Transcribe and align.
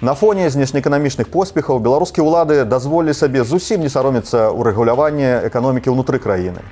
На 0.00 0.14
фоне 0.16 0.48
знешнеэканамічных 0.48 1.28
поспехаў 1.28 1.76
беларускія 1.84 2.24
ўлады 2.24 2.64
дазволілі 2.64 3.12
сабе 3.12 3.44
зусім 3.44 3.84
не 3.84 3.90
саромецца 3.92 4.48
ў 4.48 4.72
рэгуляванне 4.72 5.44
эканомікі 5.44 5.92
ўнутры 5.92 6.16
краіны. 6.16 6.64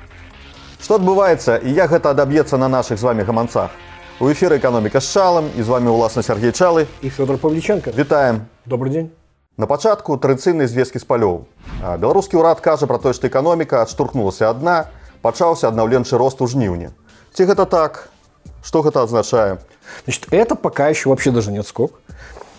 Што 0.81 0.97
адбываецца 0.97 1.61
і 1.61 1.69
як 1.69 1.93
гэта 1.93 2.17
адаб'ецца 2.17 2.57
на 2.57 2.65
нашых 2.65 2.97
з 2.97 3.05
вами 3.05 3.21
гаманцах? 3.21 3.69
У 4.17 4.33
эфіры 4.33 4.57
эканоміка 4.57 4.97
з 4.97 5.13
чалам 5.13 5.45
і 5.53 5.61
з 5.61 5.69
вами 5.69 5.93
ўласна 5.93 6.25
Сергей 6.25 6.49
Чалы. 6.49 6.89
І 7.05 7.13
Фёдор 7.13 7.37
Павліченко. 7.37 7.93
Вітаем. 7.93 8.49
Добрый 8.65 8.89
дзень. 8.89 9.13
На 9.61 9.69
пачатку 9.69 10.17
традыцыйныя 10.17 10.65
звесткі 10.65 10.97
з 10.97 11.05
палёў. 11.05 11.45
А, 11.85 12.01
Беларускі 12.01 12.41
ўрад 12.41 12.65
кажа 12.65 12.89
пра 12.89 12.97
тое, 12.97 13.13
што 13.13 13.29
эканоміка 13.29 13.85
адштурхнулася 13.85 14.49
адна, 14.49 14.89
пачаўся 15.21 15.69
аднаўленчы 15.69 16.17
рост 16.17 16.41
у 16.41 16.49
жніўні. 16.49 16.89
Ці 17.37 17.45
гэта 17.45 17.69
так? 17.69 18.09
Што 18.65 18.81
гэта 18.81 19.05
азначае? 19.05 19.61
Значит, 20.09 20.33
это 20.33 20.55
пока 20.55 20.89
еще 20.89 21.09
вообще 21.09 21.29
даже 21.29 21.51
не 21.53 21.61
отскок. 21.61 22.01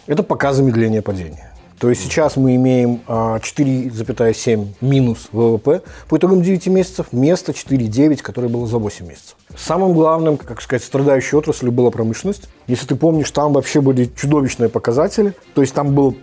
Это 0.06 0.22
пока 0.22 0.52
замедление 0.52 1.02
падения. 1.02 1.50
То 1.80 1.88
есть 1.88 2.02
сейчас 2.02 2.36
мы 2.36 2.56
имеем 2.56 3.00
а, 3.06 3.38
4,7 3.38 4.66
минус 4.82 5.28
ВВП 5.32 5.80
по 6.08 6.18
итогам 6.18 6.42
9 6.42 6.66
месяцев 6.66 7.06
вместо 7.10 7.52
4,9, 7.52 8.20
которое 8.20 8.48
было 8.48 8.66
за 8.66 8.76
8 8.76 9.06
месяцев. 9.06 9.36
Самым 9.56 9.94
главным, 9.94 10.36
как 10.36 10.60
сказать, 10.60 10.84
страдающей 10.84 11.38
отраслью 11.38 11.72
была 11.72 11.90
промышленность. 11.90 12.50
Если 12.66 12.86
ты 12.86 12.96
помнишь, 12.96 13.30
там 13.30 13.54
вообще 13.54 13.80
были 13.80 14.10
чудовищные 14.14 14.68
показатели. 14.68 15.32
То 15.54 15.62
есть 15.62 15.72
там 15.72 15.94
был 15.94 16.16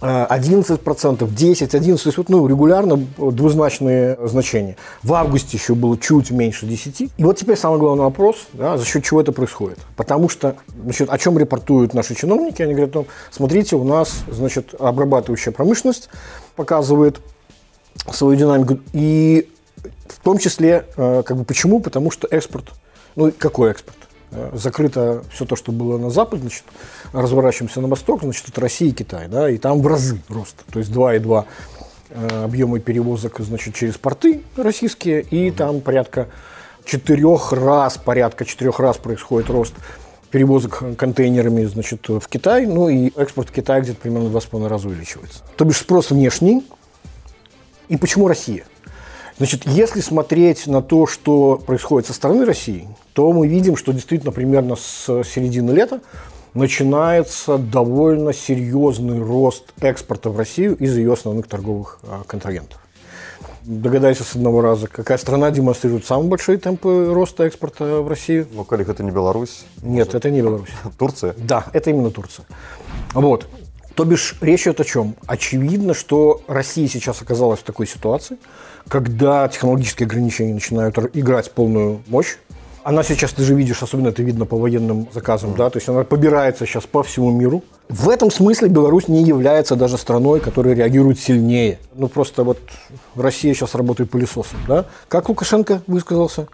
11%, 0.00 1.30
10, 1.30 1.74
11, 1.74 2.02
то 2.02 2.08
есть 2.08 2.16
вот, 2.16 2.28
ну, 2.30 2.46
регулярно 2.46 2.96
двузначные 3.18 4.18
значения. 4.26 4.76
В 5.02 5.12
августе 5.12 5.56
еще 5.58 5.74
было 5.74 5.98
чуть 5.98 6.30
меньше 6.30 6.66
10. 6.66 7.00
И 7.00 7.10
вот 7.18 7.36
теперь 7.36 7.56
самый 7.56 7.78
главный 7.78 8.04
вопрос, 8.04 8.46
да, 8.54 8.78
за 8.78 8.86
счет 8.86 9.04
чего 9.04 9.20
это 9.20 9.32
происходит. 9.32 9.78
Потому 9.96 10.28
что, 10.28 10.56
значит, 10.82 11.10
о 11.10 11.18
чем 11.18 11.38
репортуют 11.38 11.92
наши 11.92 12.14
чиновники? 12.14 12.62
Они 12.62 12.72
говорят, 12.72 12.94
ну, 12.94 13.06
смотрите, 13.30 13.76
у 13.76 13.84
нас, 13.84 14.20
значит, 14.30 14.74
обрабатывающая 14.78 15.52
промышленность 15.52 16.08
показывает 16.56 17.20
свою 18.10 18.36
динамику. 18.36 18.78
И 18.92 19.50
в 20.08 20.20
том 20.20 20.38
числе, 20.38 20.86
э, 20.96 21.22
как 21.24 21.36
бы 21.36 21.44
почему? 21.44 21.80
Потому 21.80 22.10
что 22.10 22.26
экспорт, 22.30 22.70
ну, 23.16 23.32
какой 23.36 23.70
экспорт? 23.70 23.96
Э, 24.32 24.50
закрыто 24.54 25.24
все 25.32 25.44
то, 25.44 25.56
что 25.56 25.72
было 25.72 25.98
на 25.98 26.10
Запад, 26.10 26.40
значит, 26.40 26.62
разворачиваемся 27.12 27.80
на 27.80 27.88
восток, 27.88 28.22
значит, 28.22 28.48
это 28.48 28.60
Россия 28.60 28.90
и 28.90 28.92
Китай, 28.92 29.26
да, 29.26 29.50
и 29.50 29.58
там 29.58 29.82
в 29.82 29.86
разы 29.86 30.20
рост, 30.28 30.54
то 30.70 30.78
есть 30.78 30.90
2,2 30.92 31.44
э, 32.10 32.44
объемы 32.44 32.78
перевозок, 32.78 33.40
значит, 33.40 33.74
через 33.74 33.98
порты 33.98 34.42
российские, 34.56 35.22
и 35.22 35.50
там 35.50 35.80
порядка 35.80 36.28
четырех 36.84 37.52
раз, 37.52 37.98
порядка 37.98 38.44
четырех 38.44 38.78
раз 38.78 38.98
происходит 38.98 39.50
рост 39.50 39.74
перевозок 40.30 40.96
контейнерами, 40.96 41.64
значит, 41.64 42.08
в 42.08 42.22
Китай, 42.28 42.66
ну 42.66 42.88
и 42.88 43.10
экспорт 43.16 43.48
в 43.48 43.52
Китай 43.52 43.80
где-то 43.80 44.00
примерно 44.00 44.28
в 44.28 44.30
два 44.30 44.40
с 44.40 44.46
половиной 44.46 44.70
раза 44.70 44.86
увеличивается. 44.86 45.40
То 45.56 45.64
бишь 45.64 45.78
спрос 45.78 46.10
внешний. 46.10 46.64
И 47.88 47.96
почему 47.96 48.28
Россия? 48.28 48.64
Значит, 49.38 49.66
если 49.66 50.00
смотреть 50.00 50.68
на 50.68 50.82
то, 50.82 51.08
что 51.08 51.56
происходит 51.56 52.06
со 52.06 52.14
стороны 52.14 52.44
России, 52.44 52.86
то 53.20 53.30
мы 53.34 53.46
видим, 53.48 53.76
что 53.76 53.92
действительно 53.92 54.32
примерно 54.32 54.76
с 54.76 55.04
середины 55.24 55.72
лета 55.72 56.00
начинается 56.54 57.58
довольно 57.58 58.32
серьезный 58.32 59.22
рост 59.22 59.74
экспорта 59.82 60.30
в 60.30 60.38
Россию 60.38 60.74
из 60.76 60.96
ее 60.96 61.12
основных 61.12 61.46
торговых 61.46 61.98
а, 62.02 62.22
контрагентов. 62.26 62.80
Догадайся 63.60 64.24
с 64.24 64.36
одного 64.36 64.62
раза, 64.62 64.86
какая 64.86 65.18
страна 65.18 65.50
демонстрирует 65.50 66.06
самые 66.06 66.30
большие 66.30 66.56
темпы 66.56 67.10
роста 67.12 67.44
экспорта 67.44 68.00
в 68.00 68.08
Россию? 68.08 68.46
Ну, 68.54 68.64
коли 68.64 68.90
это 68.90 69.02
не 69.04 69.10
Беларусь. 69.10 69.66
Нет, 69.82 70.06
может... 70.06 70.14
это 70.14 70.30
не 70.30 70.40
Беларусь. 70.40 70.70
Турция? 70.98 71.34
Да, 71.36 71.66
это 71.74 71.90
именно 71.90 72.10
Турция. 72.10 72.46
Вот. 73.12 73.46
То 73.96 74.04
бишь, 74.04 74.34
речь 74.40 74.62
идет 74.62 74.80
о 74.80 74.84
чем? 74.84 75.14
Очевидно, 75.26 75.92
что 75.92 76.40
Россия 76.46 76.88
сейчас 76.88 77.20
оказалась 77.20 77.60
в 77.60 77.64
такой 77.64 77.86
ситуации, 77.86 78.38
когда 78.88 79.46
технологические 79.46 80.06
ограничения 80.06 80.54
начинают 80.54 80.96
играть 81.12 81.50
полную 81.50 82.00
мощь. 82.06 82.38
Она 82.82 83.02
сейчас, 83.02 83.32
ты 83.32 83.42
же 83.42 83.54
видишь, 83.54 83.82
особенно 83.82 84.08
это 84.08 84.22
видно 84.22 84.46
по 84.46 84.56
военным 84.56 85.08
заказам, 85.12 85.50
mm. 85.50 85.56
да, 85.56 85.70
то 85.70 85.78
есть 85.78 85.88
она 85.88 86.04
побирается 86.04 86.66
сейчас 86.66 86.86
по 86.86 87.02
всему 87.02 87.30
миру. 87.30 87.62
В 87.88 88.08
этом 88.08 88.30
смысле 88.30 88.68
Беларусь 88.68 89.08
не 89.08 89.22
является 89.22 89.76
даже 89.76 89.98
страной, 89.98 90.40
которая 90.40 90.74
реагирует 90.74 91.18
сильнее. 91.18 91.78
Ну, 91.94 92.08
просто 92.08 92.42
вот 92.42 92.58
Россия 93.16 93.52
сейчас 93.54 93.74
работает 93.74 94.10
пылесосом, 94.10 94.58
да. 94.66 94.86
Как 95.08 95.28
Лукашенко 95.28 95.82
высказался? 95.86 96.48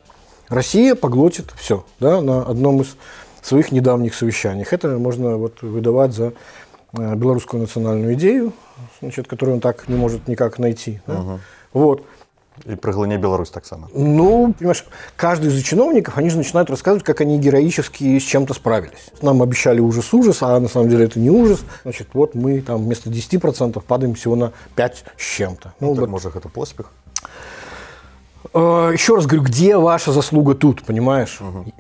Россия 0.49 0.95
поглотит 0.95 1.53
все, 1.57 1.85
да, 2.01 2.21
на 2.21 2.43
одном 2.43 2.83
из 2.83 2.97
своих 3.43 3.71
недавних 3.71 4.15
совещаний. 4.15 4.65
Это 4.71 4.99
можно 4.99 5.37
вот 5.37 5.63
выдавать 5.63 6.13
за 6.13 6.33
Э, 6.99 7.15
белорусскую 7.15 7.61
национальную 7.61 8.15
идею, 8.15 8.53
значит, 9.01 9.27
которую 9.27 9.57
он 9.57 9.61
так 9.61 9.89
не 9.89 9.97
может 9.97 10.29
никак 10.29 10.59
найти. 10.59 11.01
Да? 11.07 11.21
Угу. 11.21 11.41
Вот. 11.73 12.05
И 12.65 12.75
проглыне 12.75 13.19
Беларусь 13.19 13.51
так 13.51 13.67
само. 13.67 13.89
Ну, 13.93 14.55
понимаешь, 14.59 14.85
каждый 15.17 15.53
из 15.53 15.63
чиновников, 15.63 16.17
они 16.17 16.31
же 16.31 16.39
начинают 16.39 16.71
рассказывать, 16.71 17.05
как 17.05 17.21
они 17.21 17.39
героически 17.39 18.19
с 18.19 18.23
чем-то 18.23 18.55
справились. 18.55 19.11
Нам 19.23 19.43
обещали 19.43 19.81
ужас-ужас, 19.81 20.39
а 20.41 20.59
на 20.59 20.69
самом 20.69 20.89
деле 20.89 21.05
это 21.05 21.21
не 21.21 21.31
ужас. 21.31 21.61
Значит, 21.83 22.09
вот 22.15 22.35
мы 22.35 22.61
там 22.61 22.85
вместо 22.85 23.11
10% 23.11 23.81
падаем 23.87 24.15
всего 24.15 24.37
на 24.37 24.53
5 24.75 25.05
с 25.17 25.23
чем-то. 25.23 25.75
Ну, 25.81 25.95
так, 25.95 26.01
вот. 26.01 26.11
может, 26.11 26.37
это 26.37 26.49
поспех? 26.49 26.91
Э, 28.55 28.91
Еще 28.93 29.15
раз 29.15 29.27
говорю, 29.27 29.45
где 29.45 29.77
ваша 29.77 30.13
заслуга 30.13 30.55
тут, 30.55 30.83
понимаешь? 30.85 31.41
Угу 31.41 31.73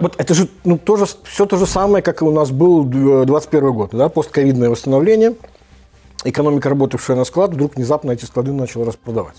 вот 0.00 0.14
это 0.18 0.34
же 0.34 0.48
ну, 0.64 0.78
тоже, 0.78 1.06
все 1.24 1.46
то 1.46 1.56
же 1.56 1.66
самое, 1.66 2.02
как 2.02 2.22
и 2.22 2.24
у 2.24 2.32
нас 2.32 2.50
был 2.50 2.84
2021 2.84 3.72
год, 3.72 3.90
да, 3.92 4.08
постковидное 4.08 4.70
восстановление, 4.70 5.34
экономика, 6.24 6.68
работавшая 6.68 7.16
на 7.16 7.24
склад, 7.24 7.52
вдруг 7.52 7.76
внезапно 7.76 8.12
эти 8.12 8.24
склады 8.24 8.52
начала 8.52 8.86
распродавать. 8.86 9.36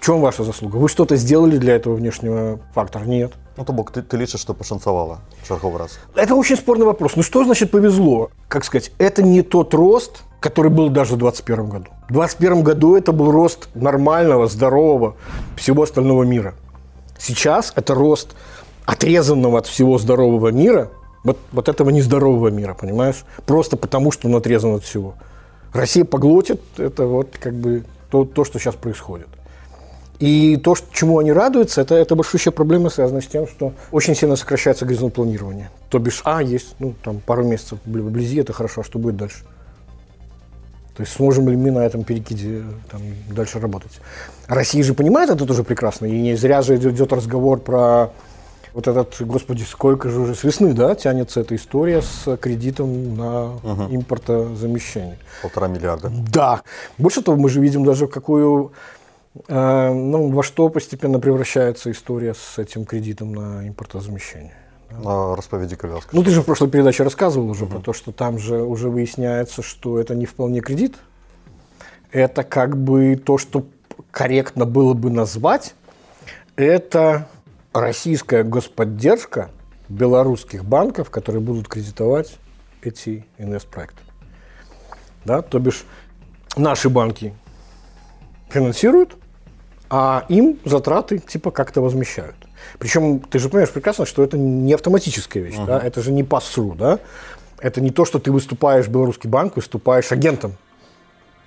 В 0.00 0.06
чем 0.06 0.22
ваша 0.22 0.44
заслуга? 0.44 0.76
Вы 0.76 0.88
что-то 0.88 1.16
сделали 1.16 1.58
для 1.58 1.74
этого 1.74 1.94
внешнего 1.94 2.58
фактора? 2.74 3.04
Нет. 3.04 3.32
Ну, 3.58 3.66
то 3.66 3.74
бок, 3.74 3.90
ты, 3.90 4.00
ты 4.00 4.16
лічишь, 4.16 4.40
что 4.40 4.54
пошанцевало 4.54 5.18
черговый 5.46 5.78
раз? 5.78 5.98
Это 6.14 6.34
очень 6.34 6.56
спорный 6.56 6.86
вопрос. 6.86 7.16
Ну, 7.16 7.22
что 7.22 7.44
значит 7.44 7.70
повезло? 7.70 8.30
Как 8.48 8.64
сказать, 8.64 8.92
это 8.96 9.22
не 9.22 9.42
тот 9.42 9.74
рост, 9.74 10.22
который 10.40 10.70
был 10.70 10.88
даже 10.88 11.16
в 11.16 11.18
2021 11.18 11.68
году. 11.68 11.86
В 12.08 12.12
2021 12.14 12.62
году 12.62 12.96
это 12.96 13.12
был 13.12 13.30
рост 13.30 13.68
нормального, 13.74 14.46
здорового 14.46 15.16
всего 15.56 15.82
остального 15.82 16.22
мира. 16.22 16.54
Сейчас 17.18 17.74
это 17.76 17.94
рост 17.94 18.34
отрезанного 18.86 19.58
от 19.58 19.66
всего 19.66 19.98
здорового 19.98 20.48
мира, 20.48 20.88
вот, 21.24 21.36
вот 21.52 21.68
этого 21.68 21.90
нездорового 21.90 22.48
мира, 22.48 22.72
понимаешь? 22.72 23.22
Просто 23.44 23.76
потому, 23.76 24.12
что 24.12 24.28
он 24.28 24.36
отрезан 24.36 24.76
от 24.76 24.82
всего. 24.82 25.12
Россия 25.74 26.06
поглотит, 26.06 26.62
это 26.78 27.06
вот 27.06 27.36
как 27.38 27.52
бы 27.52 27.84
то, 28.10 28.24
то 28.24 28.44
что 28.44 28.58
сейчас 28.58 28.74
происходит. 28.74 29.28
И 30.20 30.58
то, 30.58 30.76
чему 30.92 31.18
они 31.18 31.32
радуются, 31.32 31.80
это, 31.80 31.94
это 31.94 32.14
большущая 32.14 32.52
проблема, 32.52 32.90
связанная 32.90 33.22
с 33.22 33.26
тем, 33.26 33.48
что 33.48 33.72
очень 33.90 34.14
сильно 34.14 34.36
сокращается 34.36 34.84
горизонт 34.84 35.14
планирования. 35.14 35.70
То 35.88 35.98
бишь, 35.98 36.20
а, 36.24 36.42
есть, 36.42 36.76
ну, 36.78 36.94
там, 37.02 37.20
пару 37.20 37.42
месяцев 37.42 37.78
вблизи, 37.86 38.38
это 38.40 38.52
хорошо, 38.52 38.82
а 38.82 38.84
что 38.84 38.98
будет 38.98 39.16
дальше? 39.16 39.44
То 40.94 41.02
есть 41.04 41.16
сможем 41.16 41.48
ли 41.48 41.56
мы 41.56 41.70
на 41.70 41.78
этом 41.78 42.04
перекиде 42.04 42.62
там, 42.90 43.00
дальше 43.30 43.58
работать? 43.58 43.92
Россия 44.46 44.82
же 44.82 44.92
понимает 44.92 45.30
это 45.30 45.46
тоже 45.46 45.64
прекрасно, 45.64 46.04
и 46.04 46.20
не 46.20 46.36
зря 46.36 46.60
же 46.60 46.76
идет 46.76 47.10
разговор 47.14 47.58
про 47.58 48.10
вот 48.74 48.86
этот, 48.86 49.16
господи, 49.20 49.62
сколько 49.62 50.10
же 50.10 50.20
уже 50.20 50.34
с 50.34 50.44
весны, 50.44 50.74
да, 50.74 50.94
тянется 50.94 51.40
эта 51.40 51.56
история 51.56 52.02
с 52.02 52.36
кредитом 52.36 53.16
на 53.16 53.46
угу. 53.46 53.86
импортозамещение. 53.90 55.18
Полтора 55.42 55.68
миллиарда. 55.68 56.12
Да. 56.30 56.62
Больше 56.98 57.22
того, 57.22 57.36
мы 57.36 57.48
же 57.48 57.60
видим 57.60 57.84
даже, 57.84 58.06
какую, 58.06 58.72
ну, 59.34 60.28
во 60.28 60.42
что 60.42 60.68
постепенно 60.68 61.20
превращается 61.20 61.90
история 61.90 62.34
с 62.34 62.58
этим 62.58 62.84
кредитом 62.84 63.32
на 63.32 63.68
импортозамещение. 63.68 64.54
На 64.90 65.36
расповеди 65.36 65.76
коляска. 65.76 66.08
Ну, 66.12 66.24
ты 66.24 66.30
же 66.30 66.42
в 66.42 66.44
прошлой 66.44 66.68
передаче 66.68 67.04
рассказывал 67.04 67.48
уже 67.48 67.64
угу. 67.64 67.74
про 67.74 67.80
то, 67.80 67.92
что 67.92 68.10
там 68.10 68.38
же 68.38 68.60
уже 68.62 68.88
выясняется, 68.88 69.62
что 69.62 70.00
это 70.00 70.16
не 70.16 70.26
вполне 70.26 70.60
кредит. 70.60 70.96
Это 72.10 72.42
как 72.42 72.76
бы 72.76 73.14
то, 73.14 73.38
что 73.38 73.66
корректно 74.10 74.66
было 74.66 74.94
бы 74.94 75.10
назвать, 75.10 75.74
это 76.56 77.28
российская 77.72 78.42
господдержка 78.42 79.50
белорусских 79.88 80.64
банков, 80.64 81.10
которые 81.10 81.40
будут 81.40 81.68
кредитовать 81.68 82.36
эти 82.82 83.24
инвестпроекты. 83.38 84.02
Да? 85.24 85.42
То 85.42 85.60
бишь 85.60 85.84
наши 86.56 86.88
банки 86.88 87.32
финансируют, 88.48 89.16
а 89.90 90.24
им 90.28 90.58
затраты 90.64 91.18
типа 91.18 91.50
как-то 91.50 91.80
возмещают. 91.80 92.36
Причем 92.78 93.20
ты 93.20 93.38
же 93.38 93.48
понимаешь 93.48 93.70
прекрасно, 93.70 94.06
что 94.06 94.22
это 94.22 94.38
не 94.38 94.72
автоматическая 94.72 95.42
вещь, 95.42 95.56
uh-huh. 95.56 95.66
да? 95.66 95.80
это 95.80 96.02
же 96.02 96.12
не 96.12 96.22
пассру, 96.22 96.74
да? 96.74 97.00
Это 97.58 97.80
не 97.80 97.90
то, 97.90 98.04
что 98.04 98.18
ты 98.18 98.32
выступаешь, 98.32 98.88
белорусский 98.88 99.28
банк, 99.28 99.56
выступаешь 99.56 100.12
агентом 100.12 100.56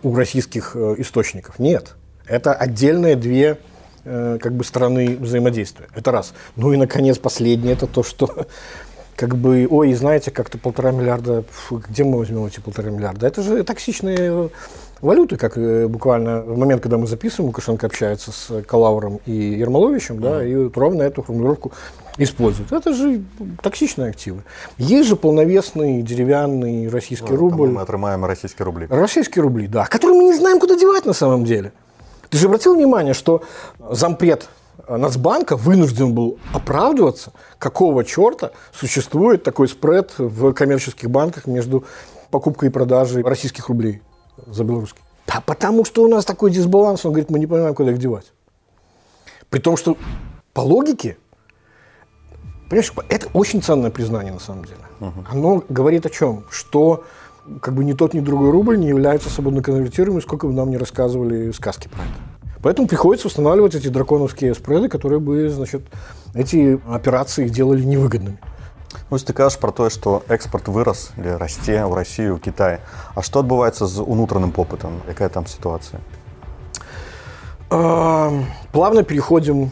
у 0.04 0.14
российских 0.14 0.76
э, 0.76 0.96
источников. 1.00 1.58
Нет. 1.58 1.96
Это 2.28 2.54
отдельные 2.54 3.16
две 3.16 3.58
Э, 4.06 4.38
как 4.42 4.54
бы 4.54 4.66
стороны 4.66 5.16
взаимодействия. 5.18 5.88
Это 5.96 6.12
раз. 6.12 6.34
Ну 6.58 6.74
и, 6.74 6.78
наконец, 6.78 7.18
последнее, 7.18 7.72
это 7.72 7.88
то, 7.88 8.04
что 8.04 8.48
как 9.16 9.38
бы, 9.38 9.66
ой, 9.70 9.94
знаете, 9.94 10.30
как-то 10.30 10.58
полтора 10.58 10.92
миллиарда, 10.92 11.46
фу, 11.50 11.78
где 11.78 12.04
мы 12.04 12.18
возьмем 12.18 12.46
эти 12.46 12.60
полтора 12.60 12.90
миллиарда? 12.90 13.28
Это 13.28 13.42
же 13.42 13.64
токсичные 13.64 14.50
валюты, 15.04 15.38
как 15.38 15.58
э, 15.58 15.88
буквально 15.88 16.42
в 16.42 16.58
момент, 16.58 16.82
когда 16.82 16.98
мы 16.98 17.06
записываем, 17.08 17.48
Лукашенко 17.48 17.86
общается 17.86 18.32
с 18.32 18.64
Калауром 18.64 19.20
и 19.26 19.34
Ермоловичем, 19.34 20.20
да, 20.20 20.44
и 20.44 20.56
вот 20.56 20.78
ровно 20.78 21.04
эту 21.04 21.22
формулировку 21.22 21.74
используют. 22.18 22.72
Это 22.72 22.94
же 22.94 23.24
токсичные 23.62 24.10
активы. 24.10 24.44
Есть 24.78 25.10
же 25.10 25.16
полновесный 25.16 26.02
деревянный 26.02 26.88
российский 26.88 27.32
Ну, 27.32 27.38
рубль. 27.38 27.70
Мы 27.70 27.82
отрымаем 27.82 28.24
российские 28.26 28.66
рубли. 28.66 28.88
Российские 28.90 29.44
рубли, 29.44 29.68
да, 29.68 29.86
которые 29.86 30.18
мы 30.18 30.24
не 30.26 30.34
знаем, 30.34 30.60
куда 30.60 30.76
девать 30.76 31.06
на 31.06 31.14
самом 31.14 31.44
деле. 31.44 31.74
Ты 32.30 32.38
же 32.38 32.48
обратил 32.48 32.76
внимание, 32.76 33.14
что 33.14 33.44
зампред 33.92 34.48
Нацбанка 34.88 35.56
вынужден 35.56 36.14
был 36.14 36.40
оправдываться, 36.54 37.32
какого 37.60 38.04
черта 38.04 38.52
существует 38.74 39.44
такой 39.44 39.68
спред 39.68 40.14
в 40.18 40.54
коммерческих 40.54 41.10
банках 41.10 41.46
между 41.46 41.86
покупкой 42.32 42.70
и 42.70 42.72
продажей 42.72 43.24
российских 43.24 43.70
рублей 43.70 44.02
за 44.48 44.64
белорусские. 44.64 45.04
Да 45.28 45.42
потому 45.46 45.86
что 45.86 46.04
у 46.04 46.08
нас 46.08 46.26
такой 46.26 46.52
дисбаланс, 46.52 47.06
он 47.06 47.12
говорит, 47.14 47.30
мы 47.30 47.40
не 47.40 47.48
понимаем, 47.48 47.74
куда 47.76 47.92
их 47.92 47.98
девать. 47.98 48.32
При 49.50 49.60
том, 49.60 49.78
что 49.78 49.98
по 50.54 50.62
логике, 50.62 51.18
понимаешь, 52.70 52.94
это 53.10 53.28
очень 53.34 53.62
ценное 53.62 53.92
признание 53.92 54.34
на 54.34 54.40
самом 54.40 54.66
деле. 54.66 54.80
Оно 55.30 55.64
говорит 55.70 56.06
о 56.06 56.10
чем? 56.10 56.46
Что 56.50 57.04
как 57.62 57.74
бы 57.74 57.84
ни 57.84 57.94
тот, 57.94 58.14
ни 58.14 58.20
другой 58.20 58.52
рубль 58.52 58.80
не 58.80 58.88
является 58.88 59.30
свободно 59.30 59.62
конвертируемым, 59.62 60.22
сколько 60.22 60.48
бы 60.48 60.54
нам 60.54 60.70
не 60.70 60.78
рассказывали 60.78 61.52
сказки 61.52 61.88
про 61.88 62.04
это. 62.04 62.14
Поэтому 62.62 62.88
приходится 62.88 63.28
устанавливать 63.28 63.76
эти 63.76 63.90
драконовские 63.90 64.56
спреды, 64.56 64.88
которые 64.88 65.20
бы, 65.20 65.50
значит, 65.50 65.82
эти 66.34 66.80
операции 66.88 67.50
делали 67.50 67.84
невыгодными. 67.84 68.40
Ну, 69.11 69.19
ты 69.19 69.33
кажаш 69.33 69.59
про 69.59 69.73
тое 69.73 69.91
што 69.91 70.23
экспорт 70.29 70.69
вырас 70.69 71.11
или 71.17 71.29
расце 71.29 71.81
ў 71.85 71.93
Росію 71.93 72.37
ў 72.37 72.41
Кітай 72.41 72.81
А 73.15 73.23
што 73.23 73.41
адбываецца 73.41 73.87
з 73.87 74.01
унутраным 74.01 74.53
попытам 74.53 75.01
якая 75.09 75.29
там 75.29 75.47
сітуацыя 75.47 76.01
А, 77.71 78.33
Плавно 78.73 79.03
переходим 79.03 79.71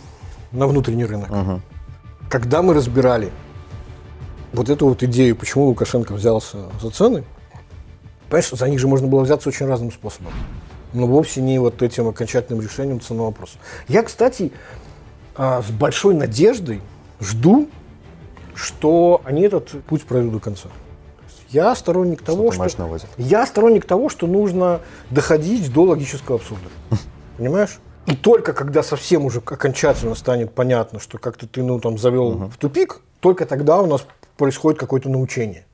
на 0.52 0.66
внутренний 0.66 1.04
рынок. 1.04 1.60
Когда 2.28 2.62
мы 2.62 2.74
разбирали 2.74 3.30
вот 4.52 4.68
эту 4.68 4.88
вот 4.88 5.02
идею, 5.02 5.36
почему 5.36 5.66
Лукашенко 5.66 6.12
взялся 6.12 6.58
за 6.80 6.90
цены, 6.90 7.24
понимаешь, 8.28 8.50
за 8.50 8.68
них 8.68 8.80
же 8.80 8.88
можно 8.88 9.06
было 9.06 9.22
взяться 9.22 9.48
очень 9.48 9.66
разным 9.66 9.92
способом. 9.92 10.32
Но 10.92 11.06
вовсе 11.06 11.40
не 11.40 11.58
вот 11.58 11.82
этим 11.82 12.08
окончательным 12.08 12.62
решением 12.62 13.00
ценного 13.00 13.26
вопроса. 13.26 13.58
Я, 13.86 14.02
кстати, 14.02 14.52
а, 15.36 15.62
с 15.62 15.70
большой 15.70 16.14
надеждой 16.14 16.80
жду, 17.20 17.68
что 18.60 19.20
они 19.24 19.42
этот 19.42 19.70
путь 19.84 20.04
пройдут 20.04 20.32
до 20.32 20.40
конца. 20.40 20.68
То 20.68 21.24
есть 21.26 21.42
Я 21.50 21.74
сторонник 21.74 22.22
того, 22.22 22.46
ты 22.46 22.52
что... 22.52 22.58
маешь 22.60 22.76
на 22.76 22.86
увазе? 22.86 23.06
Я 23.16 23.46
сторонник 23.46 23.84
того, 23.84 24.08
что 24.08 24.26
нужно 24.26 24.80
доходить 25.10 25.72
до 25.72 25.82
логического 25.82 26.38
абсурда. 26.38 26.68
Понимаешь? 27.36 27.78
И 28.06 28.14
только 28.14 28.52
когда 28.52 28.82
совсем 28.82 29.24
уже 29.24 29.40
окончательно 29.40 30.14
станет 30.14 30.52
понятно, 30.52 31.00
что 31.00 31.18
как-то 31.18 31.46
ты 31.46 31.62
ну, 31.62 31.80
там 31.80 31.98
завел 31.98 32.32
в 32.48 32.56
тупик, 32.56 33.00
только 33.20 33.46
тогда 33.46 33.80
у 33.80 33.86
нас 33.86 34.06
происходит 34.36 34.78
какое-то 34.78 35.08
научение. 35.08 35.66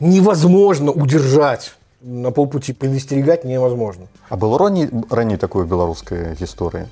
Невозможно 0.00 0.92
удержать 0.92 1.74
на 2.00 2.30
полпути, 2.30 2.72
предостерегать 2.72 3.44
невозможно. 3.44 4.06
А 4.28 4.36
было 4.36 4.58
раней 4.58 4.88
раней 5.10 5.36
такое 5.36 5.66
ў 5.66 5.68
беларускай 5.68 6.38
гісторыі 6.38 6.86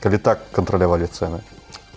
калі 0.00 0.18
так 0.18 0.40
кантралявалі 0.52 1.06
цэны 1.06 1.40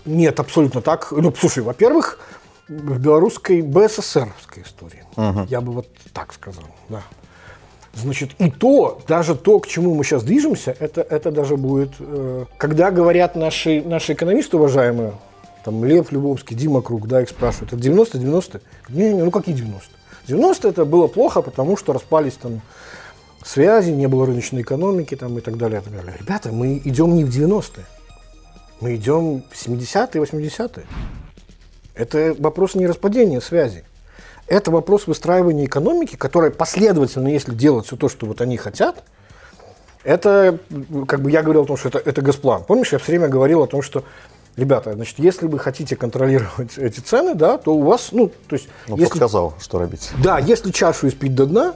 Нет, 0.05 0.39
абсолютно 0.39 0.81
так. 0.81 1.11
Ну, 1.11 1.33
слушай, 1.35 1.63
во-первых, 1.63 2.19
в 2.67 2.99
белорусской 2.99 3.61
БССРовской 3.61 4.63
истории. 4.63 5.03
Я 5.49 5.61
бы 5.61 5.71
вот 5.71 5.87
так 6.13 6.33
сказал, 6.33 6.65
да. 6.89 7.01
Значит, 7.93 8.31
и 8.37 8.51
то, 8.51 9.01
даже 9.07 9.35
то, 9.35 9.59
к 9.59 9.67
чему 9.67 9.95
мы 9.95 10.03
сейчас 10.03 10.23
движемся, 10.23 10.75
это, 10.79 11.01
это 11.01 11.31
даже 11.31 11.57
будет... 11.57 11.89
э, 11.99 12.45
когда 12.57 12.91
говорят 12.91 13.35
наши, 13.35 13.81
наши 13.81 14.13
экономисты 14.13 14.57
уважаемые, 14.57 15.13
там 15.65 15.83
Лев 15.83 16.11
Любовский, 16.11 16.55
Дима 16.55 16.81
Круг, 16.81 17.07
да, 17.07 17.21
их 17.21 17.29
спрашивают, 17.29 17.73
это 17.73 17.81
90-90? 17.81 18.61
Не, 18.89 19.13
не, 19.13 19.23
ну 19.23 19.31
какие 19.31 19.55
90? 19.55 19.89
90 20.27 20.67
это 20.67 20.85
было 20.85 21.07
плохо, 21.07 21.41
потому 21.41 21.75
что 21.75 21.91
распались 21.91 22.33
там 22.33 22.61
связи, 23.43 23.89
не 23.89 24.07
было 24.07 24.27
рыночной 24.27 24.61
экономики 24.61 25.15
там, 25.15 25.37
и 25.37 25.41
так 25.41 25.57
далее, 25.57 25.81
и 25.81 25.83
так 25.83 25.93
далее. 25.93 26.15
Ребята, 26.19 26.51
мы 26.51 26.79
идем 26.83 27.15
не 27.15 27.23
в 27.23 27.29
90-е. 27.29 27.85
Мы 28.81 28.95
идем 28.95 29.43
в 29.51 29.55
70-е, 29.55 30.21
80-е. 30.21 30.85
Это 31.95 32.35
вопрос 32.39 32.75
не 32.75 32.87
распадения 32.87 33.41
связи. 33.41 33.83
Это 34.47 34.71
вопрос 34.71 35.05
выстраивания 35.05 35.65
экономики, 35.65 36.15
которая 36.15 36.49
последовательно, 36.49 37.27
если 37.27 37.53
делать 37.53 37.85
все 37.85 37.97
то, 37.97 38.09
что 38.09 38.25
вот 38.25 38.41
они 38.41 38.57
хотят, 38.57 39.03
это, 40.03 40.57
как 41.07 41.21
бы 41.21 41.29
я 41.29 41.43
говорил 41.43 41.63
о 41.63 41.65
том, 41.65 41.77
что 41.77 41.89
это, 41.89 41.99
это 41.99 42.21
госплан. 42.21 42.63
Помнишь, 42.63 42.93
я 42.93 42.99
все 42.99 43.11
время 43.11 43.27
говорил 43.27 43.61
о 43.61 43.67
том, 43.67 43.81
что, 43.81 44.03
ребята, 44.55 44.93
значит, 44.93 45.19
если 45.19 45.45
вы 45.45 45.59
хотите 45.59 45.95
контролировать 45.95 46.77
эти 46.77 47.01
цены, 47.01 47.35
да, 47.35 47.57
то 47.57 47.75
у 47.75 47.83
вас, 47.83 48.09
ну, 48.11 48.31
то 48.47 48.55
есть, 48.55 48.69
ну, 48.87 48.97
если, 48.97 49.19
падказаў 49.19 49.53
што 49.59 49.79
рабіць 49.79 50.09
да, 50.23 50.39
если 50.39 50.71
чашу 50.71 51.09
испить 51.09 51.35
до 51.35 51.45
дна, 51.45 51.75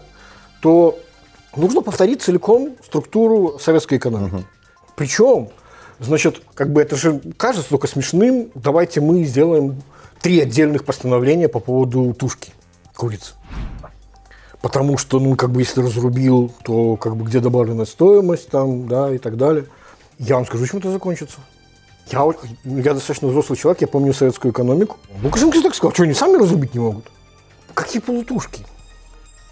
то 0.62 0.98
нужно 1.56 1.82
повторить 1.82 2.22
целиком 2.22 2.76
структуру 2.84 3.60
советской 3.60 3.98
экономики. 3.98 4.46
Причем, 4.96 5.50
значит, 6.04 6.42
как 6.54 6.72
бы 6.72 6.82
это 6.82 6.96
же 6.96 7.22
кажется 7.38 7.70
только 7.70 7.88
смешным. 7.88 8.52
Давайте 8.56 9.02
мы 9.02 9.24
сделаем 9.24 9.82
три 10.22 10.40
отдельных 10.40 10.86
постановления 10.86 11.50
по 11.50 11.60
поводу 11.60 12.14
тушки 12.14 12.52
курицы. 12.96 13.34
Потому 14.62 14.98
что, 14.98 15.20
ну, 15.20 15.36
как 15.36 15.52
бы, 15.52 15.62
если 15.62 15.82
разрубил, 15.82 16.54
то, 16.64 16.96
как 16.96 17.18
бы, 17.18 17.26
где 17.26 17.42
добавленная 17.42 17.86
стоимость, 17.86 18.50
там, 18.50 18.88
да, 18.88 19.14
и 19.14 19.18
так 19.18 19.36
далее. 19.36 19.66
Я 20.20 20.36
вам 20.36 20.46
скажу, 20.46 20.66
чем 20.66 20.80
это 20.80 20.90
закончится. 20.90 21.40
Я, 22.10 22.26
я 22.64 22.94
достаточно 22.94 23.28
взрослый 23.28 23.58
человек, 23.58 23.82
я 23.82 23.88
помню 23.88 24.14
советскую 24.14 24.54
экономику. 24.54 24.98
Лукашенко 25.22 25.58
же 25.58 25.64
так 25.64 25.76
сказал, 25.76 25.94
что 25.94 26.04
они 26.04 26.14
сами 26.14 26.38
разрубить 26.38 26.74
не 26.74 26.80
могут? 26.80 27.06
Какие 27.74 28.02
полутушки? 28.02 28.66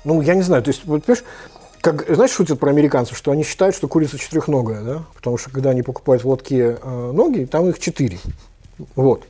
Ну, 0.03 0.21
я 0.21 0.33
не 0.33 0.41
знаю, 0.41 0.63
то 0.63 0.69
есть, 0.69 0.85
вот, 0.85 1.03
понимаешь, 1.03 1.25
как, 1.81 2.05
знаешь, 2.13 2.31
шутят 2.31 2.59
про 2.59 2.69
американцев, 2.69 3.17
что 3.17 3.31
они 3.31 3.43
считают, 3.43 3.75
что 3.75 3.87
курица 3.87 4.17
четырехногая, 4.17 4.81
да? 4.83 5.03
Потому 5.15 5.37
что 5.37 5.49
когда 5.49 5.71
они 5.71 5.81
покупают 5.81 6.23
в 6.23 6.27
лотке 6.27 6.77
э, 6.81 7.11
ноги, 7.11 7.45
там 7.45 7.67
их 7.69 7.79
четыре. 7.79 8.19
Вот. 8.95 9.23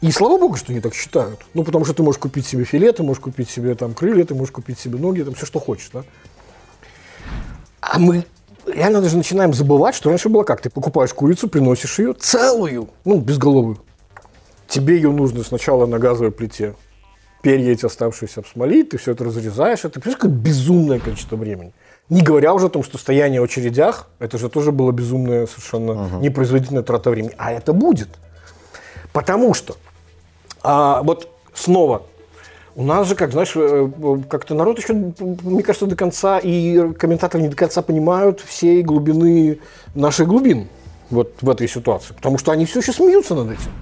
И 0.00 0.10
слава 0.10 0.38
богу, 0.38 0.56
что 0.56 0.72
они 0.72 0.80
так 0.80 0.94
считают. 0.94 1.40
Ну, 1.54 1.64
потому 1.64 1.84
что 1.84 1.94
ты 1.94 2.02
можешь 2.02 2.20
купить 2.20 2.46
себе 2.46 2.64
филе, 2.64 2.92
ты 2.92 3.02
можешь 3.02 3.22
купить 3.22 3.48
себе 3.48 3.74
там 3.74 3.94
крылья, 3.94 4.24
ты 4.24 4.34
можешь 4.34 4.52
купить 4.52 4.78
себе 4.78 4.98
ноги, 4.98 5.22
там 5.22 5.34
все, 5.34 5.46
что 5.46 5.60
хочешь, 5.60 5.90
да? 5.92 6.02
А 7.80 7.98
мы 7.98 8.24
реально 8.66 9.00
даже 9.00 9.16
начинаем 9.16 9.52
забывать, 9.52 9.94
что 9.94 10.08
раньше 10.08 10.28
было 10.28 10.44
как? 10.44 10.60
Ты 10.60 10.70
покупаешь 10.70 11.12
курицу, 11.12 11.48
приносишь 11.48 11.98
ее 11.98 12.14
целую, 12.14 12.88
ну, 13.04 13.20
безголовую. 13.20 13.78
Тебе 14.66 14.96
ее 14.96 15.12
нужно 15.12 15.44
сначала 15.44 15.86
на 15.86 15.98
газовой 15.98 16.32
плите 16.32 16.74
перья 17.42 17.72
эти 17.72 17.84
оставшиеся 17.84 18.40
обсмолить, 18.40 18.90
ты 18.90 18.98
все 18.98 19.12
это 19.12 19.24
разрезаешь. 19.24 19.84
Это, 19.84 20.00
понимаешь, 20.00 20.20
как 20.20 20.30
безумное 20.30 20.98
количество 20.98 21.36
времени. 21.36 21.72
Не 22.12 22.20
говоря 22.20 22.52
уже 22.52 22.66
о 22.66 22.68
том, 22.68 22.82
что 22.82 22.98
стояние 22.98 23.40
в 23.40 23.44
очередях, 23.44 24.06
это 24.18 24.36
же 24.36 24.50
тоже 24.50 24.70
было 24.70 24.92
безумное 24.92 25.46
совершенно 25.46 26.20
непроизводительная 26.20 26.82
трата 26.82 27.08
времени. 27.08 27.32
А 27.38 27.52
это 27.52 27.72
будет. 27.72 28.10
Потому 29.14 29.54
что, 29.54 29.76
а, 30.62 31.02
вот 31.04 31.30
снова, 31.54 32.02
у 32.76 32.82
нас 32.82 33.08
же, 33.08 33.14
как 33.14 33.32
знаешь, 33.32 33.52
э, 33.56 33.88
как-то 34.28 34.54
народ 34.54 34.78
еще, 34.78 34.92
мне 34.92 35.62
кажется, 35.62 35.86
до 35.86 35.96
конца, 35.96 36.38
и 36.38 36.92
комментаторы 36.98 37.44
не 37.44 37.48
до 37.48 37.56
конца 37.56 37.80
понимают 37.80 38.42
всей 38.42 38.82
глубины 38.82 39.60
наших 39.94 40.28
глубин 40.28 40.68
вот 41.08 41.32
в 41.40 41.48
этой 41.48 41.66
ситуации. 41.66 42.12
Потому 42.12 42.36
что 42.36 42.52
они 42.52 42.66
все 42.66 42.80
еще 42.80 42.92
смеются 42.92 43.34
над 43.34 43.52
этим. 43.52 43.72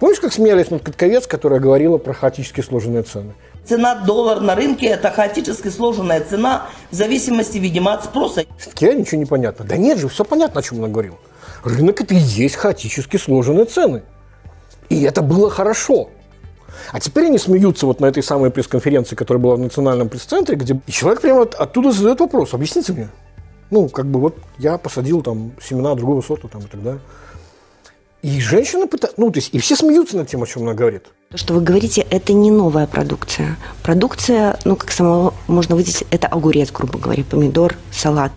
Помнишь, 0.00 0.18
как 0.18 0.32
смеялись 0.32 0.70
над 0.70 0.82
Катковец, 0.82 1.28
которая 1.28 1.60
говорила 1.60 1.98
про 1.98 2.14
хаотически 2.14 2.62
сложенные 2.62 3.04
цены? 3.04 3.34
Цена 3.68 3.96
доллар 3.96 4.40
на 4.40 4.54
рынке– 4.54 4.86
это 4.88 5.10
хаотически 5.10 5.68
сложенная 5.68 6.20
цена 6.20 6.66
в 6.90 6.94
зависимости, 6.94 7.58
видимо, 7.58 7.94
от 7.94 8.04
спроса. 8.04 8.44
Все-таки 8.58 8.94
ничего 8.94 9.18
не 9.18 9.24
понятно. 9.26 9.64
Да 9.64 9.76
нет 9.76 9.98
же, 9.98 10.08
все 10.08 10.24
понятно, 10.24 10.60
о 10.60 10.62
чем 10.62 10.78
она 10.78 10.88
говорила. 10.88 11.16
Рынок– 11.64 12.00
это 12.02 12.14
и 12.14 12.18
есть 12.18 12.54
хаотически 12.54 13.16
сложенные 13.16 13.64
цены. 13.64 14.02
И 14.88 15.02
это 15.02 15.20
было 15.22 15.50
хорошо. 15.50 16.10
А 16.92 17.00
теперь 17.00 17.26
они 17.26 17.38
смеются 17.38 17.86
вот 17.86 17.98
на 18.00 18.06
этой 18.06 18.22
самой 18.22 18.50
пресс-конференции, 18.50 19.16
которая 19.16 19.42
была 19.42 19.56
в 19.56 19.58
национальном 19.58 20.08
пресс-центре, 20.08 20.56
где 20.56 20.80
и 20.86 20.92
человек 20.92 21.20
прямо 21.22 21.42
от- 21.42 21.54
оттуда 21.54 21.90
задает 21.90 22.20
вопрос. 22.20 22.54
Объясните 22.54 22.92
мне. 22.92 23.08
Ну, 23.70 23.88
как 23.88 24.06
бы 24.06 24.20
вот 24.20 24.36
я 24.58 24.78
посадил 24.78 25.22
там 25.22 25.52
семена 25.60 25.94
другого 25.96 26.20
сорта 26.22 26.46
там 26.46 26.60
и 26.62 26.66
так 26.66 26.82
далее. 26.82 27.00
И 28.26 28.40
женщина 28.40 28.88
пытается, 28.88 29.20
ну, 29.20 29.30
то 29.30 29.38
есть, 29.38 29.50
и 29.54 29.60
все 29.60 29.76
смеются 29.76 30.16
над 30.16 30.28
тем, 30.28 30.42
о 30.42 30.46
чем 30.48 30.64
она 30.64 30.74
говорит. 30.74 31.04
То, 31.30 31.38
что 31.38 31.54
вы 31.54 31.60
говорите, 31.60 32.04
это 32.10 32.32
не 32.32 32.50
новая 32.50 32.88
продукция. 32.88 33.56
Продукция, 33.84 34.58
ну, 34.64 34.74
как 34.74 34.90
самого 34.90 35.32
можно 35.46 35.76
выделить, 35.76 36.04
это 36.10 36.26
огурец, 36.26 36.72
грубо 36.72 36.98
говоря, 36.98 37.22
помидор, 37.22 37.76
салат. 37.92 38.32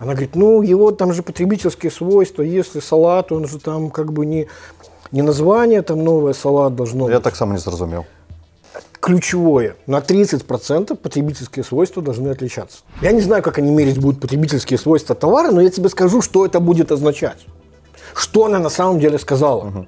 Она 0.00 0.14
говорит, 0.14 0.34
ну, 0.34 0.62
его 0.62 0.90
там 0.90 1.12
же 1.12 1.22
потребительские 1.22 1.92
свойства, 1.92 2.42
если 2.42 2.80
салат, 2.80 3.30
он 3.30 3.46
же 3.46 3.60
там 3.60 3.90
как 3.90 4.12
бы 4.12 4.26
не, 4.26 4.48
не 5.12 5.22
название 5.22 5.82
там 5.82 6.02
новое 6.02 6.32
салат 6.32 6.74
должно 6.74 7.08
я 7.08 7.14
быть. 7.18 7.22
таксама 7.22 7.52
не 7.52 7.60
зразумеў 7.60 8.06
ключевое. 9.00 9.76
На 9.86 10.00
30% 10.00 10.96
потребительские 10.96 11.64
свойства 11.64 12.02
должны 12.02 12.28
отличаться. 12.28 12.80
Я 13.00 13.12
не 13.12 13.20
знаю, 13.20 13.42
как 13.42 13.58
они 13.58 13.70
мерить 13.70 13.98
будут 13.98 14.20
потребительские 14.20 14.78
свойства 14.78 15.14
товара, 15.14 15.52
но 15.52 15.60
я 15.60 15.70
тебе 15.70 15.88
скажу, 15.88 16.20
что 16.20 16.44
это 16.44 16.58
будет 16.58 16.90
означать. 16.90 17.46
Что 18.18 18.46
она 18.46 18.58
на 18.58 18.68
самом 18.68 18.98
деле 18.98 19.16
сказала? 19.16 19.64
Угу. 19.64 19.86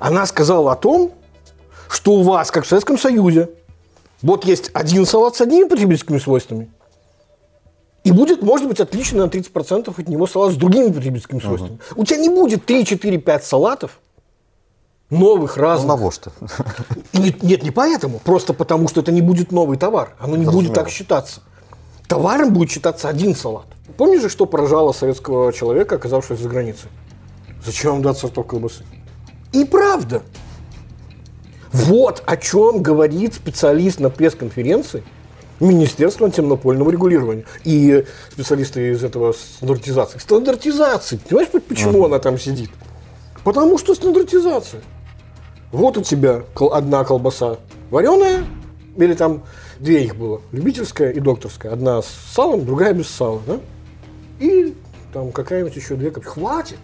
Она 0.00 0.26
сказала 0.26 0.72
о 0.72 0.76
том, 0.76 1.12
что 1.88 2.14
у 2.14 2.22
вас, 2.22 2.50
как 2.50 2.64
в 2.64 2.68
Советском 2.68 2.98
Союзе, 2.98 3.48
вот 4.22 4.44
есть 4.44 4.70
один 4.72 5.06
салат 5.06 5.36
с 5.36 5.40
одними 5.40 5.68
потребительскими 5.68 6.18
свойствами, 6.18 6.68
и 8.02 8.10
будет, 8.10 8.42
может 8.42 8.66
быть, 8.66 8.80
отлично 8.80 9.24
на 9.24 9.30
30% 9.30 9.94
от 9.96 10.08
него 10.08 10.26
салат 10.26 10.52
с 10.52 10.56
другими 10.56 10.90
потребительскими 10.90 11.38
свойствами. 11.38 11.78
Угу. 11.92 12.00
У 12.00 12.04
тебя 12.04 12.16
не 12.16 12.28
будет 12.28 12.66
3, 12.66 12.84
4, 12.84 13.18
5 13.18 13.44
салатов, 13.44 14.00
новых, 15.08 15.56
разных. 15.56 16.00
На 16.00 16.10
что? 16.10 16.32
Нет, 17.12 17.40
нет, 17.44 17.62
не 17.62 17.70
поэтому. 17.70 18.18
Просто 18.18 18.52
потому, 18.52 18.88
что 18.88 19.00
это 19.00 19.12
не 19.12 19.22
будет 19.22 19.52
новый 19.52 19.78
товар. 19.78 20.16
Оно 20.18 20.36
не 20.36 20.44
будет 20.44 20.74
так 20.74 20.88
считаться. 20.88 21.40
Товаром 22.08 22.52
будет 22.52 22.72
считаться 22.72 23.08
один 23.08 23.36
салат. 23.36 23.66
Помнишь 23.96 24.22
же, 24.22 24.28
что 24.28 24.46
поражало 24.46 24.90
советского 24.90 25.52
человека, 25.52 25.94
оказавшегося 25.94 26.42
за 26.42 26.48
границей? 26.48 26.90
Зачем 27.64 27.92
вам 27.92 28.02
дать 28.02 28.18
сортов 28.18 28.46
колбасы? 28.46 28.84
И 29.52 29.64
правда. 29.64 30.22
Вот 31.72 32.22
о 32.26 32.36
чем 32.36 32.82
говорит 32.82 33.34
специалист 33.34 34.00
на 34.00 34.10
пресс-конференции 34.10 35.04
Министерства 35.60 36.26
антимонопольного 36.26 36.90
регулирования 36.90 37.44
и 37.64 38.04
специалисты 38.32 38.90
из 38.90 39.04
этого 39.04 39.32
стандартизации. 39.32 40.18
Стандартизации. 40.18 41.20
Понимаешь, 41.28 41.50
почему 41.68 42.02
uh-huh. 42.02 42.06
она 42.06 42.18
там 42.18 42.38
сидит? 42.38 42.70
Потому 43.44 43.78
что 43.78 43.94
стандартизация. 43.94 44.80
Вот 45.70 45.96
у 45.98 46.02
тебя 46.02 46.42
одна 46.72 47.04
колбаса 47.04 47.58
вареная, 47.90 48.44
или 48.96 49.14
там 49.14 49.44
две 49.78 50.04
их 50.04 50.16
было, 50.16 50.40
любительская 50.52 51.10
и 51.10 51.20
докторская. 51.20 51.72
Одна 51.72 52.02
с 52.02 52.08
салом, 52.34 52.64
другая 52.64 52.92
без 52.92 53.08
сала, 53.08 53.40
да? 53.46 53.60
И 54.40 54.74
там 55.12 55.30
какая-нибудь 55.30 55.76
еще 55.76 55.94
две 55.94 56.10
копейки. 56.10 56.32
Хватит. 56.32 56.78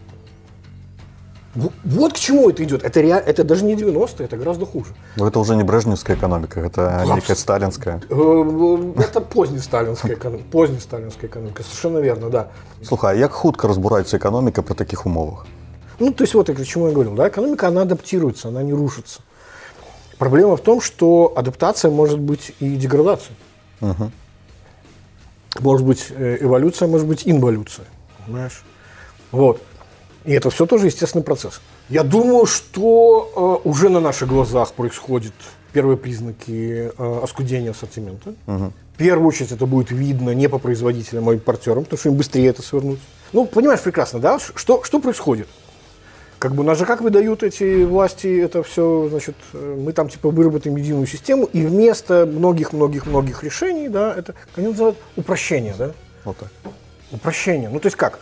Вот 1.84 2.12
к 2.12 2.16
чему 2.16 2.50
это 2.50 2.62
идет. 2.64 2.84
Это, 2.84 3.00
ре... 3.00 3.08
это 3.10 3.42
даже 3.44 3.64
не 3.64 3.75
90-е, 3.75 4.26
это 4.26 4.36
гораздо 4.36 4.66
хуже. 4.66 4.90
Но 5.16 5.26
это 5.26 5.38
уже 5.38 5.56
не 5.56 5.64
брежневская 5.64 6.16
экономика, 6.16 6.60
это 6.60 7.00
Абс... 7.00 7.14
некая 7.14 7.34
сталинская. 7.34 8.00
Э, 8.10 8.14
э, 8.14 9.02
это 9.02 9.20
позднесталинская 9.20 10.16
экономика. 10.16 10.46
Позднесталинская 10.50 11.30
экономика, 11.30 11.62
совершенно 11.62 11.98
верно, 11.98 12.30
да. 12.30 12.48
Слухай, 12.82 13.12
а 13.12 13.14
як 13.14 13.32
хутка 13.32 13.68
разбураецца 13.68 14.18
экономика 14.18 14.62
при 14.62 14.75
таких 14.75 15.06
умовах? 15.06 15.46
Ну, 15.98 16.12
то 16.12 16.25
есть 16.25 16.34
вот 16.34 16.50
к 16.50 16.64
чему 16.64 16.88
я 16.88 16.92
говорил, 16.92 17.14
да, 17.14 17.28
экономика, 17.28 17.68
она 17.68 17.82
адаптируется, 17.82 18.48
она 18.48 18.62
не 18.62 18.75
рушится. 18.75 19.20
Проблема 20.18 20.56
в 20.56 20.60
том, 20.60 20.80
что 20.80 21.32
адаптация 21.36 21.90
может 21.90 22.18
быть 22.18 22.52
и 22.60 22.76
деградацией. 22.76 23.36
Угу. 23.80 24.10
Может 25.60 25.86
быть 25.86 26.06
э, 26.10 26.38
эволюция, 26.40 26.88
может 26.88 27.06
быть 27.06 27.22
инволюция. 27.26 27.86
Понимаешь? 28.26 28.62
Вот. 29.30 29.62
И 30.26 30.33
это 30.33 30.50
все 30.50 30.66
тоже 30.66 30.87
естественный 30.87 31.25
процесс. 31.25 31.61
Я 31.88 32.02
думаю, 32.02 32.47
что 32.47 33.62
э, 33.64 33.68
уже 33.68 33.88
на 33.88 34.00
наших 34.00 34.28
глазах 34.28 34.73
происходят 34.73 35.33
первые 35.73 35.97
признаки 35.97 36.90
э, 36.97 37.21
оскудения 37.23 37.71
ассортимента. 37.71 38.35
Угу. 38.49 38.73
В 38.95 38.99
первую 38.99 39.28
очередь 39.28 39.52
это 39.52 39.66
будет 39.66 39.92
видно 39.92 40.30
не 40.30 40.49
по 40.49 40.59
производителям, 40.59 41.28
а 41.28 41.35
импортерам, 41.35 41.85
потому 41.85 41.99
что 41.99 42.09
им 42.09 42.16
быстрее 42.16 42.49
это 42.49 42.62
свернуть. 42.62 42.99
Ну, 43.33 43.47
понимаешь 43.47 43.80
прекрасно, 43.80 44.18
да? 44.18 44.40
Что, 44.40 44.83
что 44.83 44.99
происходит? 44.99 45.47
Как 46.40 46.54
бы 46.54 46.64
нас 46.64 46.76
же 46.78 46.87
как 46.87 47.02
выдают 47.02 47.45
эти 47.45 47.85
власти, 47.85 48.40
это 48.42 48.64
все, 48.64 49.09
значит, 49.09 49.37
э, 49.52 49.76
мы 49.78 49.92
там 49.92 50.09
типа 50.09 50.30
выработаем 50.30 50.75
единую 50.76 51.06
систему, 51.06 51.45
и 51.45 51.64
вместо 51.64 52.26
многих-многих-многих 52.26 53.45
решений, 53.45 53.88
да, 53.88 54.12
это, 54.12 54.35
они 54.56 54.66
называют 54.66 54.99
упрощение, 55.14 55.76
да? 55.78 55.92
Вот 56.25 56.37
так. 56.38 56.49
Упрощение. 57.12 57.68
Ну, 57.68 57.78
то 57.78 57.87
есть 57.87 57.97
как? 57.97 58.18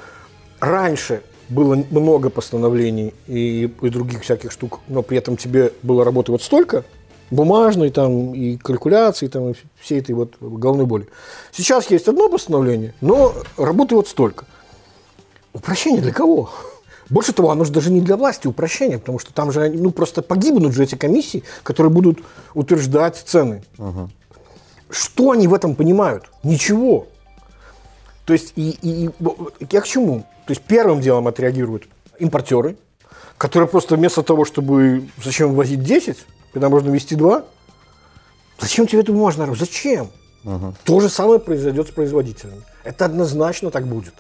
Раньше 0.61 1.23
было 1.49 1.75
много 1.91 2.31
постановлений 2.31 3.15
и, 3.27 3.71
и 3.83 3.89
других 3.89 4.23
всяких 4.23 4.53
штук, 4.53 4.81
но 4.89 5.03
при 5.03 5.19
этом 5.19 5.37
тебе 5.37 5.73
было 5.83 6.05
работы 6.05 6.33
вот 6.33 6.43
столько, 6.43 6.85
бумажной 7.31 7.91
там 7.91 8.35
и 8.35 8.57
калькуляции 8.57 9.27
там 9.29 9.51
и 9.51 9.55
всей 9.81 10.01
этой 10.01 10.15
вот 10.15 10.35
головной 10.41 10.87
боли. 10.87 11.09
Сейчас 11.53 11.91
есть 11.91 12.09
одно 12.09 12.29
постановление, 12.29 12.95
но 13.01 13.35
работы 13.57 13.95
вот 13.95 14.09
столько. 14.09 14.47
Упрощение 15.53 16.01
для 16.01 16.13
кого? 16.13 16.51
Больше 17.11 17.33
того, 17.33 17.51
оно 17.51 17.65
же 17.65 17.73
даже 17.73 17.91
не 17.91 18.01
для 18.01 18.17
власти 18.17 18.47
упрощение, 18.47 18.99
потому 18.99 19.19
что 19.19 19.33
там 19.33 19.53
же 19.53 19.71
ну, 19.71 19.91
просто 19.91 20.23
погибнут 20.23 20.73
же 20.73 20.83
эти 20.83 20.95
комиссии, 20.95 21.45
которые 21.63 21.93
будут 21.93 22.21
утверждать 22.55 23.17
цены. 23.17 23.63
Угу. 23.79 24.11
Что 24.91 25.31
они 25.33 25.47
в 25.47 25.55
этом 25.55 25.75
понимают? 25.75 26.25
Ничего. 26.43 27.07
То 28.25 28.33
есть, 28.33 28.53
и, 28.57 28.71
и, 28.83 29.07
и 29.07 29.67
я 29.71 29.81
к 29.81 29.87
чему? 29.87 30.21
То 30.47 30.51
есть, 30.51 30.63
первым 30.63 31.01
делом 31.01 31.29
отреагируют 31.29 31.89
импортеры, 32.19 32.77
которые 33.39 33.69
просто 33.69 33.97
вместо 33.97 34.23
того, 34.23 34.45
чтобы 34.45 35.09
зачем 35.23 35.55
возить 35.55 35.83
10, 35.83 36.19
когда 36.53 36.69
можно 36.69 36.91
вести 36.91 37.17
2, 37.17 37.45
зачем 38.61 38.87
тебе 38.87 39.01
это 39.01 39.13
бумажная 39.13 39.53
Зачем? 39.55 40.11
Угу. 40.45 40.75
То 40.85 41.01
же 41.01 41.09
самое 41.09 41.41
произойдет 41.41 41.89
с 41.89 41.91
производителями. 41.91 42.63
Это 42.85 43.07
однозначно 43.07 43.71
так 43.71 43.87
будет. 43.87 44.15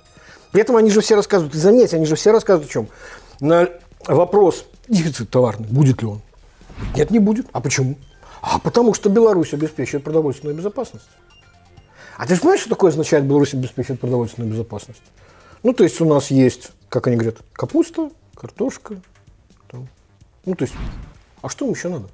При 0.52 0.62
этом 0.62 0.76
они 0.76 0.90
же 0.90 1.00
все 1.00 1.16
рассказывают, 1.16 1.54
и 1.54 1.58
заметьте, 1.58 1.96
они 1.96 2.06
же 2.06 2.16
все 2.16 2.32
рассказывают 2.32 2.70
о 2.70 2.73
чем? 2.73 2.88
На 3.40 3.68
вопрос, 4.06 4.64
дефицит 4.88 5.30
товарный, 5.30 5.66
будет 5.68 6.00
ли 6.00 6.08
он? 6.08 6.23
Нет, 6.96 7.11
не 7.11 7.18
будет. 7.18 7.46
А 7.52 7.61
почему? 7.61 7.96
А 8.40 8.58
потому 8.58 8.94
что 8.94 9.08
Беларусь 9.08 9.52
обеспечивает 9.52 10.04
продовольственную 10.04 10.56
безопасность. 10.56 11.06
А 12.16 12.26
ты 12.26 12.35
же 12.35 12.40
понимаешь, 12.40 12.61
что 12.61 12.71
такое 12.71 12.90
означает 12.90 13.25
Беларусь 13.25 13.54
обеспечивает 13.54 14.00
продовольственную 14.00 14.52
безопасность? 14.52 15.02
Ну, 15.62 15.73
то 15.73 15.85
есть 15.85 16.00
у 16.00 16.04
нас 16.04 16.30
есть, 16.30 16.71
как 16.88 17.06
они 17.06 17.16
говорят, 17.16 17.38
капуста, 17.52 18.11
картошка. 18.35 19.00
Там. 19.71 19.88
Ну, 20.44 20.54
то 20.54 20.64
есть, 20.64 20.75
а 21.42 21.49
что 21.49 21.64
им 21.66 21.73
еще 21.73 21.88
надо? 21.88 22.09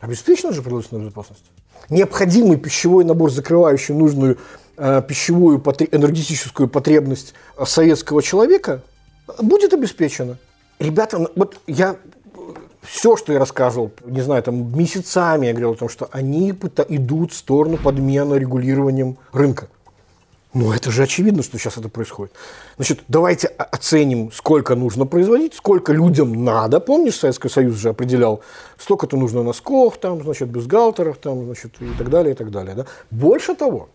Обеспечена 0.00 0.52
же 0.52 0.62
продовольственная 0.62 1.04
безопасность. 1.04 1.44
Необходимый 1.88 2.56
пищевой 2.56 3.04
набор, 3.04 3.30
закрывающий 3.30 3.94
нужную 3.94 4.38
Э, 4.78 5.02
пищевую 5.06 5.58
энергетическую 5.58 6.66
потребность 6.66 7.34
советского 7.62 8.22
человека 8.22 8.82
будет 9.38 9.74
обеспечена. 9.74 10.38
Ребята, 10.78 11.28
вот 11.36 11.60
я 11.66 11.96
все, 12.82 13.16
что 13.16 13.32
я 13.32 13.38
рассказывал, 13.38 13.92
не 14.04 14.20
знаю, 14.20 14.42
там 14.42 14.76
месяцами 14.76 15.46
я 15.46 15.52
говорил 15.52 15.72
о 15.72 15.76
том, 15.76 15.88
что 15.88 16.08
они 16.12 16.50
идут 16.50 17.32
в 17.32 17.36
сторону 17.36 17.76
подмены 17.76 18.34
регулированием 18.34 19.18
рынка. 19.32 19.68
Ну, 20.54 20.70
это 20.70 20.90
же 20.90 21.04
очевидно, 21.04 21.42
что 21.42 21.58
сейчас 21.58 21.78
это 21.78 21.88
происходит. 21.88 22.34
Значит, 22.76 23.04
давайте 23.08 23.46
оценим, 23.46 24.30
сколько 24.32 24.74
нужно 24.74 25.06
производить, 25.06 25.54
сколько 25.54 25.94
людям 25.94 26.44
надо. 26.44 26.78
Помнишь, 26.78 27.18
Советский 27.18 27.48
Союз 27.48 27.76
же 27.76 27.88
определял, 27.88 28.42
столько-то 28.76 29.16
нужно 29.16 29.42
носков, 29.42 29.96
там, 29.96 30.22
значит, 30.22 30.48
бюстгальтеров, 30.50 31.16
там, 31.16 31.46
значит, 31.46 31.80
и 31.80 31.96
так 31.96 32.10
далее, 32.10 32.34
и 32.34 32.36
так 32.36 32.50
далее. 32.50 32.74
Да? 32.74 32.86
Больше 33.10 33.54
того, 33.54 33.88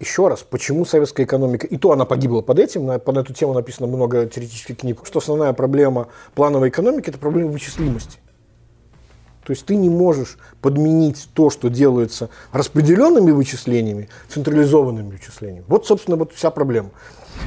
еще 0.00 0.28
раз, 0.28 0.44
почему 0.48 0.84
советская 0.84 1.26
экономика, 1.26 1.66
и 1.66 1.76
то 1.76 1.92
она 1.92 2.04
погибла 2.04 2.40
под 2.40 2.58
этим, 2.58 2.86
на, 2.86 2.98
под 2.98 3.16
эту 3.16 3.32
тему 3.32 3.52
написано 3.52 3.88
много 3.88 4.26
теоретических 4.26 4.78
книг, 4.78 5.00
что 5.04 5.18
основная 5.18 5.52
проблема 5.52 6.08
плановой 6.34 6.68
экономики– 6.68 7.08
это 7.10 7.18
проблема 7.18 7.50
вычислимости. 7.50 8.18
То 9.44 9.52
есть 9.52 9.64
ты 9.64 9.76
не 9.76 9.88
можешь 9.88 10.36
подменить 10.60 11.30
то, 11.32 11.48
что 11.48 11.68
делается 11.68 12.28
распределенными 12.52 13.30
вычислениями, 13.30 14.08
централизованными 14.28 15.12
вычислениями. 15.12 15.64
Вот, 15.68 15.86
собственно, 15.86 16.16
вот 16.16 16.32
вся 16.34 16.50
проблема. 16.50 16.90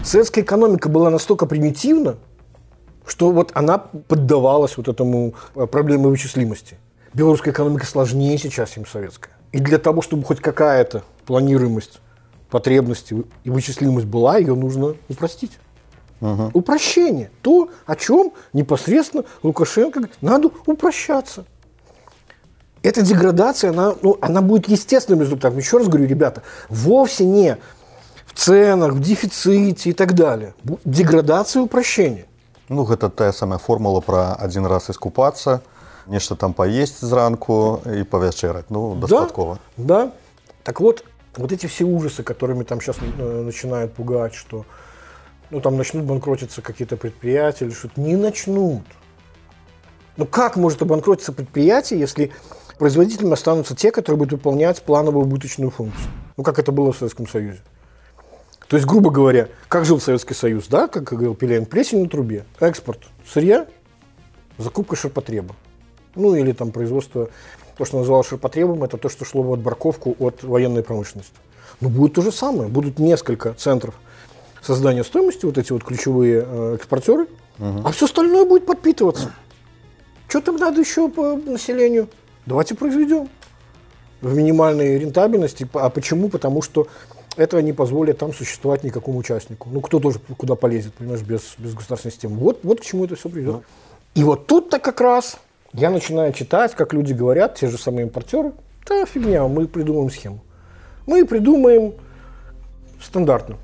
Советская 0.04 0.44
экономика 0.44 0.90
была 0.90 1.10
настолько 1.12 1.46
примитивна, 1.46 2.18
что 3.06 3.32
вот 3.32 3.52
она 3.54 3.78
поддавалась 3.78 4.78
вот 4.78 4.88
этому 4.88 5.36
э, 5.56 5.68
проблеме 5.68 6.08
вычислимости. 6.08 6.78
Белорусская 7.14 7.52
экономика 7.52 7.86
сложнее 7.86 8.38
сейчас, 8.38 8.72
чем 8.72 8.86
советская. 8.86 9.34
И 9.52 9.60
для 9.60 9.78
того, 9.78 10.02
чтобы 10.02 10.24
хоть 10.24 10.40
какая-то 10.40 11.04
планируемость 11.26 12.00
потребность 12.52 13.12
и 13.12 13.50
вычислимость 13.50 14.06
была, 14.06 14.38
ее 14.38 14.54
нужно 14.54 14.96
упростить. 15.10 15.58
Угу. 16.20 16.52
Упрощение. 16.54 17.32
То, 17.42 17.70
о 17.88 17.96
чем 17.96 18.34
непосредственно 18.54 19.24
Лукашенко 19.42 20.00
говорит, 20.00 20.18
надо 20.22 20.52
упрощаться. 20.68 21.46
Эта 22.84 23.02
деградация, 23.02 23.72
она, 23.72 23.96
ну, 24.02 24.18
она 24.22 24.42
будет 24.42 24.68
естественным 24.68 25.22
результатом. 25.22 25.58
Еще 25.58 25.78
раз 25.78 25.88
говорю, 25.88 26.06
ребята, 26.06 26.44
вовсе 26.70 27.26
не 27.26 27.58
в 28.26 28.34
ценах, 28.34 28.94
в 28.94 29.02
дефиците 29.02 29.92
и 29.92 29.94
так 29.94 30.14
далее. 30.14 30.54
Деградация 30.86 31.62
и 31.62 31.66
упрощение. 31.66 32.26
Ну, 32.70 32.86
это 32.92 33.10
та 33.10 33.34
самая 33.34 33.60
формула 33.60 34.02
про 34.02 34.34
один 34.34 34.66
раз 34.66 34.90
искупаться, 34.90 35.62
нечто 36.08 36.36
там 36.36 36.54
поесть 36.54 37.02
зранку 37.02 37.82
и 37.86 38.04
повечерать. 38.04 38.70
Ну, 38.70 38.96
достатково. 38.96 39.60
Да, 39.78 40.06
да. 40.06 40.12
Так 40.64 40.80
вот, 40.80 41.04
вот 41.36 41.52
эти 41.52 41.68
все 41.68 41.86
ужасы, 41.86 42.24
которыми 42.24 42.64
там 42.64 42.82
сейчас 42.82 42.98
э, 43.02 43.42
начинают 43.42 43.94
пугать, 43.94 44.34
что 44.34 44.66
ну, 45.50 45.62
там 45.62 45.78
начнут 45.78 46.06
банкротиться 46.06 46.62
какие-то 46.62 46.98
предприятия 46.98 47.66
или 47.66 47.74
что-то, 47.74 48.00
не 48.00 48.16
начнут. 48.16 48.84
Ну 50.18 50.26
как 50.26 50.56
может 50.56 50.82
обанкротиться 50.82 51.34
предприятие, 51.34 52.00
если 52.00 52.32
производителями 52.78 53.34
останутся 53.34 53.76
те, 53.76 53.92
которые 53.92 54.18
будут 54.18 54.34
выполнять 54.34 54.82
плановую 54.82 55.26
убыточную 55.26 55.70
функцию. 55.70 56.10
Ну, 56.36 56.44
как 56.44 56.58
это 56.58 56.72
было 56.72 56.92
в 56.92 56.98
Советском 56.98 57.28
Союзе. 57.28 57.62
То 58.68 58.76
есть, 58.76 58.88
грубо 58.88 59.12
говоря, 59.12 59.50
как 59.68 59.86
жил 59.86 60.00
Советский 60.00 60.34
Союз, 60.34 60.68
да, 60.68 60.88
как 60.88 61.04
говорил 61.04 61.36
Пелевин, 61.36 61.68
плесень 61.68 62.02
на 62.02 62.10
трубе, 62.10 62.46
экспорт 62.60 63.02
сырья, 63.32 63.68
закупка 64.58 64.96
ширпотреба. 64.96 65.56
Ну, 66.16 66.34
или 66.34 66.54
там 66.54 66.72
производство, 66.72 67.30
то, 67.82 67.86
что 67.86 67.98
называлось 67.98 68.28
ширпотребом, 68.28 68.84
это 68.84 68.98
то, 68.98 69.10
что 69.10 69.26
шло 69.26 69.42
в 69.42 69.52
отбраковку 69.54 70.16
от 70.20 70.44
военной 70.44 70.84
промышленности. 70.84 71.34
Но 71.80 71.90
будет 71.90 72.14
то 72.14 72.22
же 72.22 72.32
самое. 72.32 72.70
Будут 72.70 73.00
несколько 73.00 73.56
центров 73.56 73.96
создания 74.62 75.04
стоимости, 75.04 75.48
вот 75.48 75.58
эти 75.58 75.72
вот 75.72 75.84
ключевые 75.84 76.46
э, 76.46 76.76
экспортеры, 76.76 77.24
угу. 77.58 77.82
а 77.84 77.92
все 77.92 78.06
остальное 78.06 78.46
будет 78.46 78.68
подпитываться. 78.68 79.32
Что 80.28 80.42
там 80.42 80.58
надо 80.58 80.80
еще 80.80 81.10
по 81.10 81.36
населению? 81.38 82.08
Давайте 82.46 82.76
произведем 82.76 83.30
в 84.22 84.38
минимальной 84.38 85.00
рентабельности. 85.00 85.68
А 85.74 85.90
почему? 85.90 86.30
Потому 86.30 86.62
что 86.62 86.86
этого 87.36 87.62
не 87.62 87.74
позволит 87.74 88.20
там 88.20 88.32
существовать 88.32 88.84
никакому 88.84 89.18
участнику. 89.18 89.70
Ну, 89.72 89.82
кто 89.82 90.00
тоже 90.00 90.20
куда 90.38 90.54
полезет, 90.54 90.94
понимаешь, 90.94 91.22
без, 91.22 91.56
без 91.58 91.74
государственной 91.74 92.12
системы. 92.12 92.36
Вот, 92.38 92.60
вот 92.62 92.82
к 92.82 92.84
чему 92.84 93.06
это 93.06 93.16
все 93.16 93.28
придет. 93.28 93.56
Да. 93.56 93.62
И 94.14 94.24
вот 94.24 94.46
тут-то 94.46 94.78
как 94.78 95.02
раз 95.02 95.40
я 95.74 95.90
начинаю 95.90 96.34
читать, 96.34 96.76
как 96.76 96.94
люди 96.94 97.14
говорят, 97.14 97.56
те 97.56 97.68
же 97.68 97.78
самые 97.78 98.04
импортеры. 98.04 98.54
Да, 98.88 99.06
фигня, 99.06 99.48
мы 99.48 99.68
придумаем 99.68 100.10
схему. 100.10 100.44
Мы 101.08 101.26
придумаем 101.26 101.94
стандартно. 103.02 103.58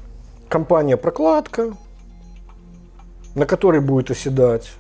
Компания 0.48 0.96
прокладка, 0.96 1.74
на 3.36 3.46
которой 3.46 3.82
будет 3.82 4.10
оседать 4.12 4.72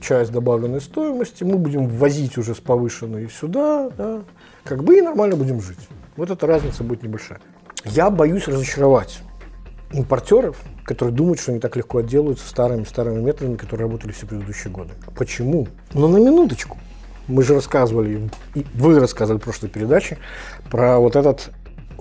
часть 0.00 0.32
добавленной 0.32 0.80
стоимости, 0.80 1.44
мы 1.44 1.56
будем 1.56 1.86
ввозить 1.86 2.36
уже 2.36 2.54
с 2.54 2.60
повышенной 2.60 3.30
сюда, 3.30 3.90
да, 3.96 4.22
как 4.64 4.82
бы 4.82 4.98
и 4.98 5.00
нормально 5.00 5.36
будем 5.36 5.60
жить. 5.60 5.78
Вот 6.16 6.30
эта 6.30 6.46
разница 6.46 6.82
будет 6.82 7.02
небольшая. 7.02 7.40
Я 7.84 8.10
боюсь 8.10 8.48
разочаровать 8.48 9.20
импортеров, 9.92 10.60
которые 10.84 11.14
думают, 11.14 11.40
что 11.40 11.52
они 11.52 11.60
так 11.60 11.76
легко 11.76 11.98
отделаются 11.98 12.46
старыми-старыми 12.46 13.20
методами, 13.20 13.56
которые 13.56 13.86
работали 13.86 14.12
все 14.12 14.26
предыдущие 14.26 14.72
годы. 14.72 14.92
Почему? 15.16 15.66
Ну, 15.92 16.08
на 16.08 16.18
минуточку. 16.18 16.78
Мы 17.26 17.42
же 17.42 17.54
рассказывали, 17.54 18.30
и 18.54 18.66
вы 18.74 19.00
рассказывали 19.00 19.40
в 19.40 19.44
прошлой 19.44 19.70
передаче 19.70 20.18
про 20.70 20.98
вот 20.98 21.16
этот 21.16 21.50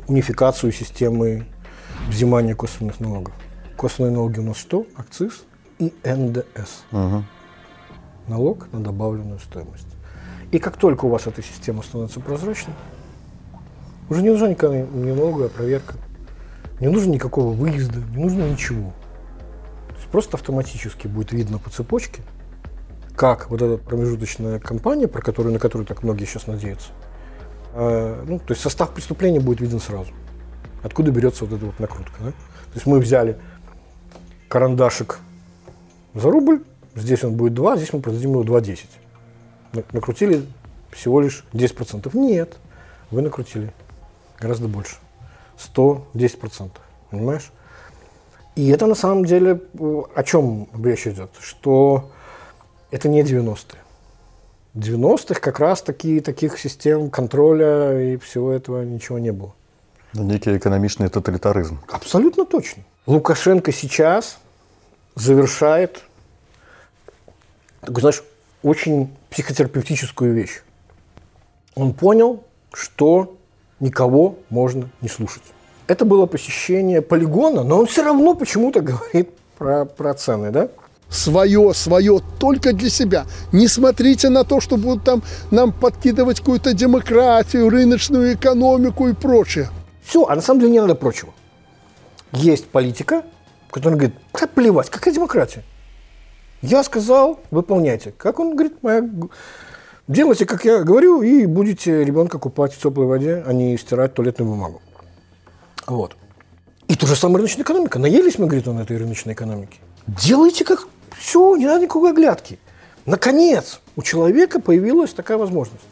унификацию 0.08 0.74
системы 0.74 1.46
взимания 2.10 2.56
косвенных 2.56 3.00
налогов. 3.00 3.34
Косвенные 3.78 4.12
налоги 4.12 4.40
у 4.40 4.44
нас 4.44 4.58
что? 4.58 4.86
Акциз 4.98 5.46
и 5.80 5.94
НДС. 6.04 6.84
Угу. 6.92 7.24
Налог 8.28 8.68
на 8.74 8.82
добавленную 8.82 9.40
стоимость. 9.40 9.88
И 10.52 10.60
как 10.60 10.76
только 10.76 11.06
у 11.06 11.10
вас 11.10 11.26
эта 11.26 11.42
система 11.42 11.84
становится 11.84 12.20
прозрачной, 12.20 12.76
уже 14.10 14.22
не 14.22 14.30
нужна 14.30 14.50
никакая 14.50 14.86
ни 14.86 15.12
налоговая 15.12 15.48
проверка, 15.48 15.96
не 16.84 16.90
нужно 16.90 17.12
никакого 17.12 17.54
выезда, 17.54 18.00
не 18.14 18.24
нужно 18.24 18.44
ничего. 18.44 18.92
То 19.88 19.96
есть 19.96 20.08
просто 20.10 20.36
автоматически 20.36 21.08
будет 21.08 21.32
видно 21.32 21.58
по 21.58 21.70
цепочке, 21.70 22.24
как 23.16 23.50
вот 23.50 23.62
эта 23.62 23.78
промежуточная 23.82 24.60
компания, 24.60 25.08
про 25.08 25.22
которую, 25.22 25.54
на 25.54 25.60
которую 25.60 25.88
так 25.88 26.04
многие 26.04 26.26
сейчас 26.26 26.46
надеются, 26.46 26.90
э, 27.74 28.24
ну, 28.28 28.38
то 28.38 28.52
есть 28.52 28.62
состав 28.62 28.94
преступления 28.94 29.40
будет 29.40 29.62
виден 29.62 29.80
сразу. 29.80 30.12
Откуда 30.84 31.12
берется 31.12 31.46
вот 31.46 31.56
эта 31.56 31.66
вот 31.66 31.80
накрутка. 31.80 32.16
Да? 32.20 32.32
То 32.32 32.74
есть 32.74 32.86
мы 32.86 33.00
взяли 33.00 33.38
карандашик 34.50 35.20
за 36.14 36.30
рубль, 36.30 36.66
здесь 36.96 37.24
он 37.24 37.38
будет 37.38 37.54
2, 37.54 37.78
здесь 37.78 37.94
мы 37.94 38.02
продадим 38.02 38.32
его 38.32 38.44
2,10. 38.44 39.86
Накрутили 39.94 40.46
всего 40.92 41.22
лишь 41.22 41.46
10%. 41.54 42.10
Нет, 42.14 42.58
вы 43.10 43.22
накрутили 43.22 43.72
гораздо 44.38 44.68
больше. 44.68 44.98
110%. 45.74 46.72
Понимаешь? 47.10 47.52
И 48.56 48.70
это 48.70 48.86
на 48.86 48.96
самом 48.96 49.26
деле 49.26 49.60
о 50.16 50.24
чем 50.24 50.68
речь 50.84 51.08
идет? 51.08 51.32
Что 51.40 52.12
это 52.92 53.10
не 53.10 53.22
90-е. 53.22 53.80
90-х 54.76 55.40
как 55.40 55.60
раз 55.60 55.82
таки 55.82 56.20
таких 56.20 56.58
систем 56.58 57.10
контроля 57.10 58.14
и 58.14 58.18
всего 58.18 58.52
этого 58.52 58.84
ничего 58.84 59.20
не 59.20 59.32
было. 59.32 59.54
Некий 60.14 60.58
экономичный 60.58 61.10
тоталитаризм. 61.10 61.80
Абсолютно 61.92 62.46
точно. 62.46 62.84
Лукашенко 63.06 63.72
сейчас 63.72 64.38
завершает, 65.16 66.04
такую, 67.82 68.02
знаешь, 68.02 68.24
очень 68.62 69.16
психотерапевтическую 69.30 70.34
вещь. 70.34 70.62
Он 71.76 71.94
понял, 71.94 72.44
что 72.72 73.38
никого 73.80 74.36
можно 74.50 74.90
не 75.02 75.10
слушать. 75.10 75.44
Это 75.88 76.06
было 76.06 76.26
посещение 76.26 77.02
полигона, 77.02 77.64
но 77.64 77.80
он 77.80 77.86
все 77.86 78.04
равно 78.04 78.36
почему-то 78.36 78.82
говорит 78.82 79.30
про, 79.58 79.86
про 79.86 80.14
цены, 80.14 80.52
да? 80.52 80.70
свое, 81.14 81.74
свое, 81.74 82.20
только 82.40 82.74
для 82.74 82.90
себя. 82.90 83.26
Не 83.52 83.68
смотрите 83.68 84.30
на 84.30 84.44
то, 84.44 84.60
что 84.60 84.78
будут 84.78 85.04
там 85.04 85.24
нам 85.52 85.72
подкидывать 85.72 86.40
какую-то 86.40 86.74
демократию, 86.74 87.70
рыночную 87.70 88.34
экономику 88.34 89.08
и 89.08 89.14
прочее. 89.14 89.70
Все, 90.04 90.26
а 90.26 90.36
на 90.36 90.42
самом 90.42 90.62
деле 90.62 90.72
не 90.74 90.82
надо 90.82 90.96
прочего. 90.96 91.34
Есть 92.32 92.68
политика, 92.68 93.24
которая 93.70 93.98
говорит, 94.00 94.18
как 94.32 94.52
плевать, 94.52 94.90
какая 94.90 95.14
демократия? 95.14 95.64
Я 96.62 96.84
сказал, 96.84 97.40
выполняйте. 97.52 98.14
Как 98.18 98.40
он 98.40 98.56
говорит, 98.56 98.82
моя 98.82 99.08
Делайте, 100.08 100.46
как 100.46 100.66
я 100.66 100.84
говорю, 100.84 101.22
и 101.22 101.46
будете 101.46 102.04
ребенка 102.04 102.38
купать 102.38 102.74
в 102.74 102.82
теплой 102.82 103.06
воде, 103.06 103.42
а 103.48 103.54
не 103.54 103.78
стирать 103.78 104.14
туалетную 104.14 104.50
бумагу. 104.50 104.82
Вот. 105.88 106.18
И 106.90 106.96
то 106.96 107.08
же 107.08 107.16
самое 107.16 107.38
рыночная 107.38 107.64
экономика. 107.64 108.00
Наелись 108.00 108.38
мы, 108.38 108.48
говорит 108.48 108.68
он, 108.68 108.80
этой 108.80 108.98
рыночной 108.98 109.34
экономики. 109.34 109.80
Делайте 110.08 110.66
как... 110.66 110.88
Все, 111.18 111.56
не 111.56 111.66
надо 111.66 111.84
никакой 111.84 112.12
оглядки. 112.12 112.60
Наконец, 113.06 113.80
у 113.96 114.02
человека 114.02 114.60
появилась 114.60 115.14
такая 115.14 115.38
возможность. 115.38 115.86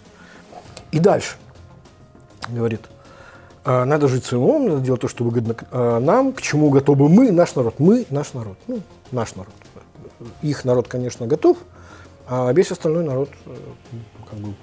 И 0.91 0.99
дальше, 0.99 1.37
говорит, 2.49 2.81
«А, 3.63 3.85
надо 3.85 4.09
жить 4.09 4.25
своим 4.25 4.43
умом, 4.43 4.67
надо 4.67 4.81
делать 4.81 5.01
то, 5.01 5.07
что 5.07 5.23
выгодно 5.23 5.55
а, 5.71 5.99
нам, 5.99 6.33
к 6.33 6.41
чему 6.41 6.69
готовы 6.69 7.07
мы, 7.07 7.31
наш 7.31 7.55
народ. 7.55 7.75
Мы, 7.79 8.05
наш 8.09 8.33
народ. 8.33 8.57
Ну, 8.67 8.81
наш 9.11 9.35
народ. 9.35 9.53
Их 10.41 10.65
народ, 10.65 10.89
конечно, 10.89 11.27
готов, 11.27 11.57
а 12.27 12.51
весь 12.53 12.71
остальной 12.71 13.03
народ 13.03 13.29
э, 13.45 13.55
как 14.29 14.39
бы, 14.39 14.53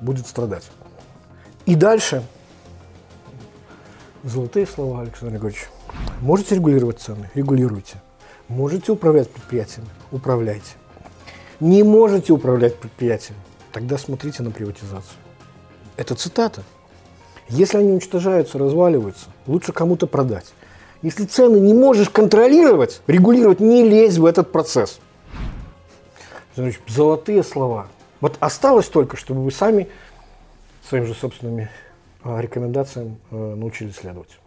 будет 0.00 0.26
страдать. 0.26 0.68
И 1.66 1.74
дальше, 1.74 2.22
золотые 4.22 4.66
слова, 4.66 5.02
Александр 5.02 5.34
Григорьевич, 5.34 5.68
можете 6.20 6.54
регулировать 6.54 7.00
цены, 7.00 7.30
регулируйте. 7.34 8.00
Можете 8.48 8.92
управлять 8.92 9.30
предприятиями, 9.30 9.88
управляйте. 10.12 10.74
Не 11.58 11.82
можете 11.82 12.32
управлять 12.32 12.76
предприятиями, 12.76 13.40
тогда 13.72 13.98
смотрите 13.98 14.42
на 14.42 14.50
приватизацию. 14.50 15.18
Это 15.96 16.14
цитата. 16.14 16.62
Если 17.48 17.78
они 17.78 17.92
уничтожаются, 17.92 18.58
разваливаются, 18.58 19.26
лучше 19.46 19.72
кому-то 19.72 20.06
продать. 20.06 20.52
Если 21.02 21.24
цены 21.24 21.58
не 21.58 21.74
можешь 21.74 22.10
контролировать, 22.10 23.00
регулировать, 23.06 23.60
не 23.60 23.82
лезь 23.84 24.18
в 24.18 24.24
этот 24.24 24.52
процесс. 24.52 24.98
Значит, 26.56 26.80
золотые 26.88 27.42
слова. 27.42 27.88
Вот 28.22 28.38
осталось 28.40 28.88
только, 28.88 29.18
чтобы 29.18 29.44
вы 29.44 29.50
сами 29.50 29.88
своим 30.88 31.04
же 31.04 31.12
собственными 31.12 31.70
а, 32.24 32.40
рекомендациям 32.40 33.18
а, 33.30 33.54
научились 33.54 33.96
следовать. 33.96 34.38